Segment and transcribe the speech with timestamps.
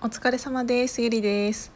[0.00, 1.02] お疲れ様です。
[1.02, 1.72] ゆりです。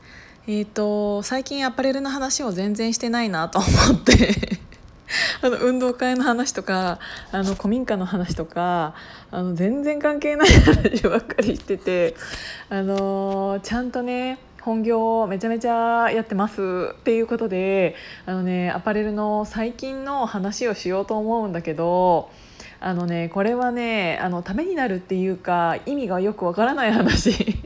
[0.47, 4.61] えっ、と最近アパレルの話を全然してないなと思って。
[5.43, 7.01] あの運動会の話とか
[7.33, 8.95] あの古民家の話とか
[9.33, 12.15] あの全然関係ない話ばっかりしてて
[12.71, 16.63] あのちゃんとね本業めちゃめちゃやってます。
[16.93, 22.31] っていうことであのねアパレルの最近の話をしようと思うんだけど
[22.79, 27.62] あのねこれはねあのためになるっていうか意味がよくわからない話。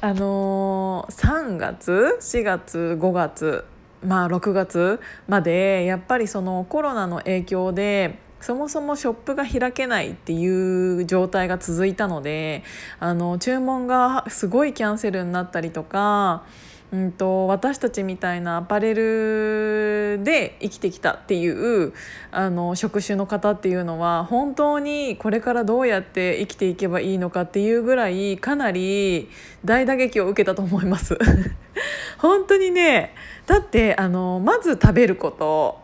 [0.00, 3.64] あのー、3月？4月？5月？
[4.04, 5.00] まあ6月？
[5.26, 12.62] までやっぱりそのコロナの影響でそもそもショップが開けないっていう状態が続いたので
[13.00, 16.44] あの注文がすごいキャンセルになったりとか
[16.90, 21.92] うんと、私たちみたいなアパレルで生きてきたっていう
[22.30, 29.28] あの職種の方っていうのは本当にこれからどうやって生きていけばいいのかっていうぐらいかなり
[29.64, 31.18] 大打撃を受けたと思います。
[32.18, 33.14] 本当にね
[33.46, 35.82] だってあのまず食べること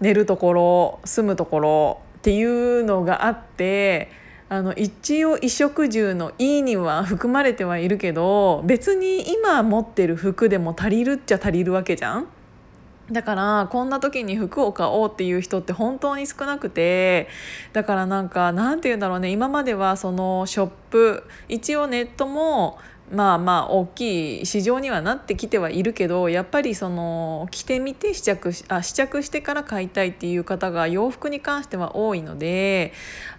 [0.00, 4.10] 寝るところ住むところっていうのがあって
[4.52, 12.26] あの一応衣食住の「い」には含まれてはいるけど別に今持ってる服でも足りるっちゃ足りるわけじゃん。
[13.12, 17.28] だからこんな時に服を買おうっていう人って本当に少なくて
[17.72, 22.78] だからなんかなんて言うんだろうね今まではそのショップ一応ネットも
[23.12, 32.92] まあまあ大きい市場にはなってきてはいるけどやっぱりその着てみて試着しあ試着してから買いたいっていう方が洋服に関しては多いので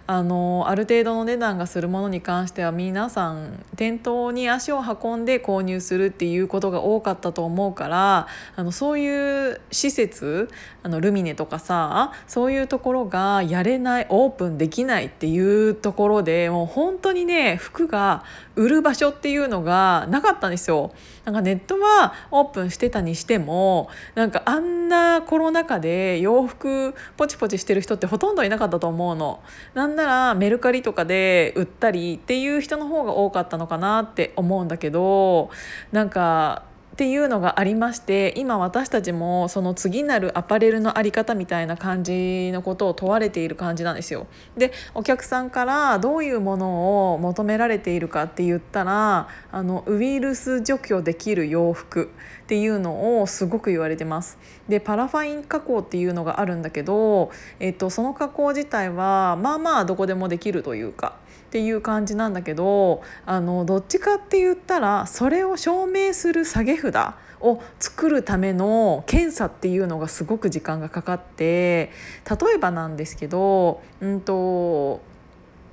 [0.06, 10.50] あのある程度の値段がするものに関しては皆さん店頭に足を運んで購入するっていうことが多かったと思うからあのそういう施設
[10.82, 18.24] あのルミネとかさそういうところがやれないオープンできないっていうところでもう本当にね服が
[18.56, 20.92] 売る場所っていうのががなかったんですよ。
[21.24, 29.40] なんかネットはオープンしてたにしてもなんかあんなコロナ禍で洋服ポチポチしてる人ってほとんどいなかったと思うの。
[29.74, 35.50] なんならメルカリとかで売ったりっていう人の方が多かったのかなって思うんだけど
[35.92, 44.26] なんかっていうのがありまして今私たちもその次なるアパレルの在り方みたいな感じのことを問われている感じなんですよ。
[44.58, 52.10] でお客さんからどういうものを求められているかって言ったらあのウイルス除去できる洋服
[52.42, 54.36] っていうのをすごく言われてます。
[54.68, 61.21] でパラファイン加工っていうのがあるんだけど、えっと、その加工自体はまあまあどこでもできるというか。
[61.52, 66.96] っていう感じなんだけどあのどっちかって言ったらそれを証明する下げ札
[67.42, 71.90] を作るための検査っていうのがすごく時間がかかって
[72.24, 75.02] 例えばなんですけどうんと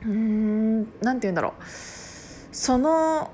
[0.04, 1.64] うんなんて言うんだろう
[2.52, 3.32] その、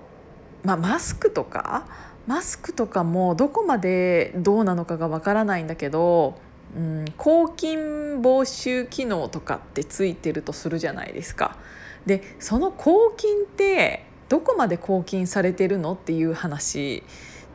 [0.63, 1.87] まあ、マスクとか
[2.27, 6.37] マスクとかもどこまでどうなのかがわからないんだけど
[6.75, 11.55] うん、抗菌防臭機能とかってついてるとするじゃないですか。
[12.05, 17.03] でその抗菌ってどこまで抗菌されてるのっていう話。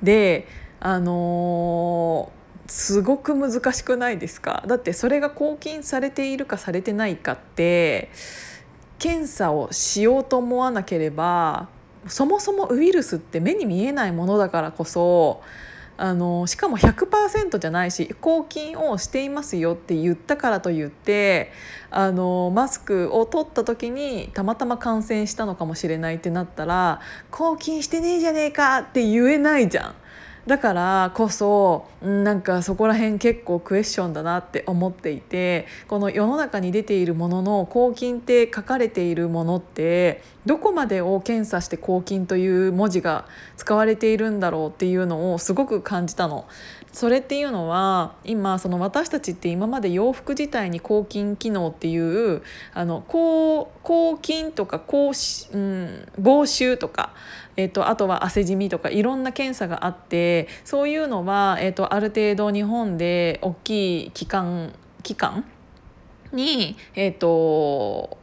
[0.02, 0.46] で
[0.80, 4.64] あのー、すごく難しくないですか？
[4.66, 8.08] だってそれが抗菌されているかされてないかって
[8.98, 11.68] 検査をしようと思わなければ
[12.06, 15.42] そもそもウイルスって目に見えないものだからこそ
[16.02, 21.52] あのしかも100%じゃないし抗菌をしていますよって言ったからといって
[21.90, 29.94] あのマスクを取った時にたまたま感染したのかもしれないってなったら抗菌してねえじゃねえかって言えないじゃん。
[30.46, 46.46] だからこそなんかそこら辺結構クエスチョンだなって思っていてこの世の中に出ているものの抗菌って書かれているものってどこまでを検査して抗菌という文字が使われているんだろうっていうのをすごく感じたの。
[46.92, 52.42] それっていうのは今その私たちって今まで洋服自体に抗菌機能っていう
[52.74, 55.12] あの抗抗菌とか抗、
[55.52, 57.14] うん、防臭とか、
[57.56, 64.72] えーと、あとは汗じみとかいろんな検査があってそういうのは、えーと、ある程度日本で大きい機関
[65.04, 65.44] 機関
[66.32, 68.19] に、えーと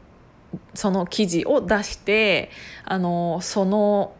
[0.73, 2.51] その記事を出して
[2.85, 4.13] あのその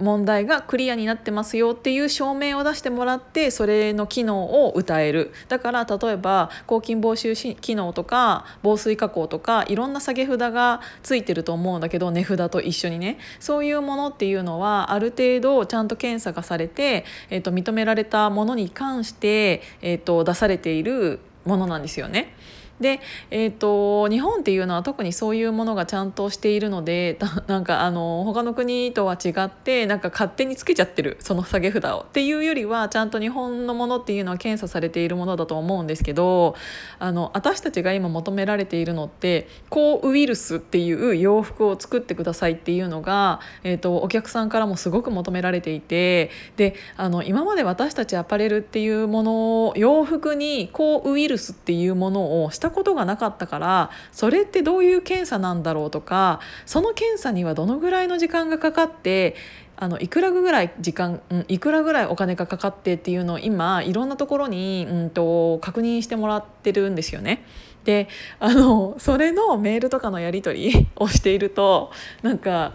[0.00, 22.34] 問題がクリアになってますよっていう証明を出してもらってそれの機能を歌えるだから例えば抗菌防臭機能とか防水加工とかいろんな下げ札がついてると思うんだけど値札と一緒にねそういうものっていうのはある程度ちゃんと検査がされて、えー、と認められたものに関して、えー、と出されているものなんですよね。
[22.80, 23.00] で、
[23.30, 32.06] えーと、日本っていうのは特にそういうものがちゃんとしているので なんかあの他の国とは違ってなんか勝手につけちゃってるその下げ札を。
[32.08, 36.54] っていうよりはちゃんと日本のものっていうのは検査されているものだと思うんですけど
[36.98, 59.36] あの私たちが今求められているのって抗ウイルスっていう洋服を作ってくださいっていうのが、えーと、お客さんからもすごく求められていてであの今まで私たちアパレルっていうものを洋服に抗ウイルスっていうものをしたことがなかったからそれってどういう検査なんだろうとかその検査にはどのぐらいの時間がかかって
[59.76, 67.44] あのいくらぐらい時間、うん、いくらぐらいお金がかかってっていうのを今いろんなところに、うんと、確認してもらってるんですよね。
[67.84, 68.08] で
[68.40, 72.74] あのそれのメールとかのやり取りをしているとなんか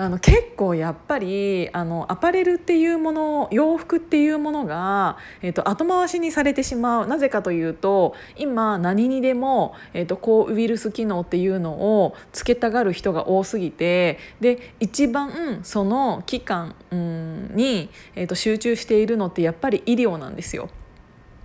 [0.00, 11.72] あの結構やっぱりあのアパレルっていうもの洋服っていうものが、えーと、後回しにされてしまうなぜかというと今何にでも、えーと、抗ウイルス機能っていうの
[12.04, 20.68] をつけたがる人が多すぎてで一番その期間、に、えーと集中しているのってやっぱり医療なんですよ。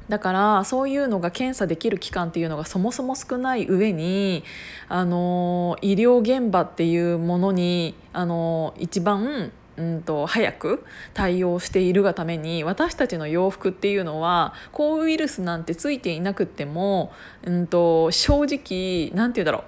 [0.09, 4.44] だからそういうのが検査できる期間っていうのがそもそも少ない上に
[4.89, 17.11] あの医療現場っていうものにあの一番うんと早く対応しているがために私たちの洋服っていうのは抗ウイルスなんてついていなくても、
[17.44, 19.63] うんと、正直何て言うんだろ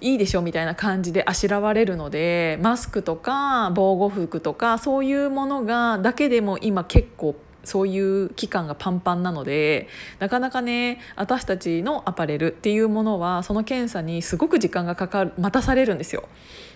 [0.00, 9.88] ういいでしょみたいな感じであしらわれるのでマスクとか防護服とかそういうものがだけでも今結構そういう期間がパンパンなので
[10.18, 16.28] なかなかね私たちのアパレルっていうものはその検査にすごく時間がかかる待たされるんですよ。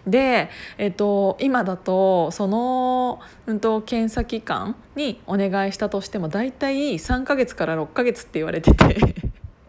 [0.06, 8.97] で、えっと、今だとその、うんと、検査期間にお願いしたとしても大体3ヶ月から6ヶ月って言われてて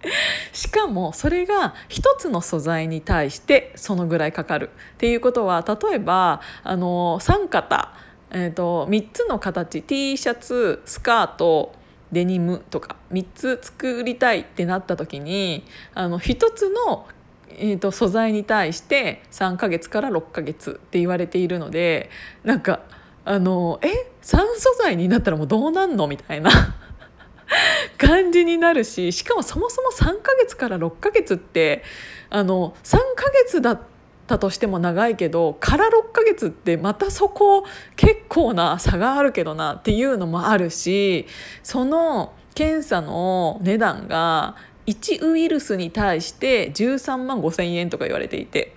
[0.53, 7.93] しかもそれが一つの素材に対してそのぐらいかかるっていうことは例えばあの3型
[8.31, 11.73] えーと、3つの形 T シャツスカート
[12.11, 15.63] デニムとか3つ作りたいってなった時に
[15.93, 17.07] あの1つの、
[17.49, 22.09] えーと、素材に対して3ヶ月から6ヶ月って言われているので
[22.43, 22.81] なんか
[23.25, 23.87] あのえ
[24.21, 26.49] 3素材になったらもうどうなんのみたいな
[27.97, 31.83] 感じになるししかもそもそも3ヶ月から6ヶ月って
[32.29, 33.96] あの3ヶ月だって
[34.27, 37.63] たとしても長いけどから6ヶ月ってまたそこ
[37.95, 41.25] 結構な差があるけどなっていうのもあるし
[41.63, 48.75] その検査の値段が1ウイルスに対して13万5千円とか言われていて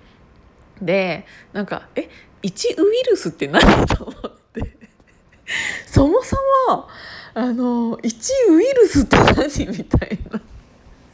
[0.81, 2.09] でなんかえ
[2.43, 4.77] 1ウイルスって何と思って
[5.87, 6.37] そもそ
[6.69, 6.89] も
[7.35, 10.41] あの1ウイルスって何みたいな。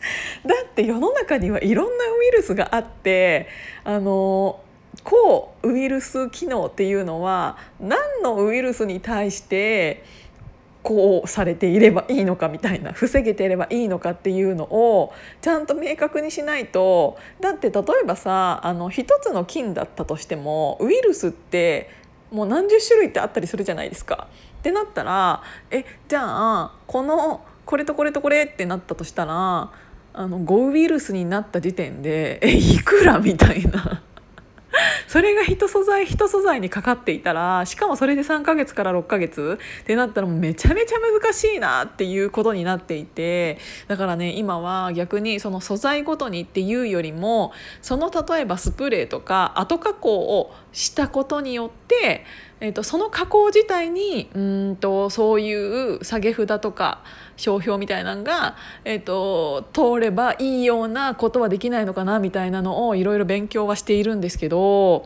[0.47, 3.49] だって世の中にはいろんなウイルスがあって
[3.85, 4.61] あの
[5.05, 10.03] 抗ウイルス機能っていうのは何のウイルスに対して
[10.83, 21.91] こうされていればいいのかみたいな防げていればいいのかっていうのをちゃんと明確にしないとだって例えばさあの一つの菌だったとしてもウイルスって
[22.31, 24.29] もう何十種類ってあったりするじゃないですか。
[24.59, 29.71] ってなったらえじゃあこのこれとこれとこれってなったとしたら
[30.19, 34.03] あのゴウイルスになった時点でえいくらみたいな。
[35.17, 43.57] それが一素材一素材にかかっていたらしかもそれで3ヶ月から6ヶ月ってなったらめちゃめちゃ難しいなっていうことになっていて
[43.89, 52.27] だからね今は逆にその素材ごとにっていうよりもその例えばスプレーとか後加工をしたことによって
[52.59, 57.03] えーと、その加工自体にうんとそういう下げ札とか
[57.37, 65.06] 商標みたいなのが、えーと、通ればいいようなことはできないのかなみたいなのをいろいろ勉強はしているんですけど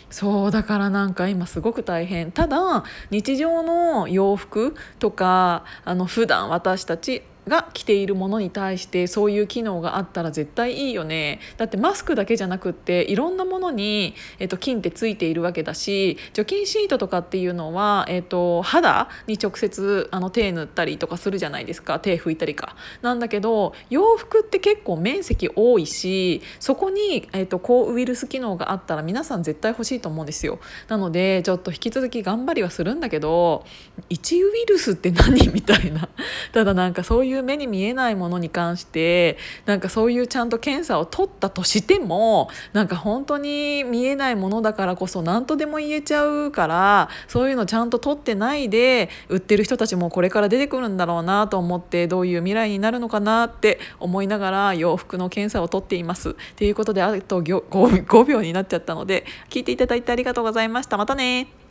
[0.11, 2.31] そうだからなんか今すごく大変。
[2.31, 11.39] ただ日常の洋服とかあの普段私たちが着ているものに対してそういう機能があったら絶対いいよね。
[11.57, 21.99] だってマスクだけじゃなくっていろんなものに、えっと、菌ってついているわけだし除菌シートとかっていうのは、えっと、肌に直接あの手塗ったりとかするじゃないですか。
[21.99, 22.75] 手拭いたりか。
[23.01, 30.59] なんだけど洋服って結構面積多いしそこに、えっと、抗ウイルス機能があったら皆さん絶対欲しいと思うんですよ。
[30.87, 33.65] なのでちょっと引き続き頑張りはするんだけど
[34.09, 35.47] 1ウイルスって何？
[35.49, 36.09] みたいな。
[36.53, 56.35] ただなんかそういう目に見えないものに関してなんかそういうちゃんと検査を取ったとしてもなんか本当に見えないものだからこそ何とでも言えちゃうからそういうのちゃんと取ってないで売ってる人たちもこれから出てくるんだろうなと思ってどういう未来になるのかなって思いながら洋服の検査を取っています。
[56.55, 60.97] ということであと 5, 5秒になっちゃったので聞いていただいただいてありがとうございました。
[60.97, 61.51] またね